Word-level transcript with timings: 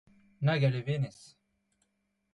Nag 0.45 0.61
a 0.67 0.69
levenez! 0.69 1.19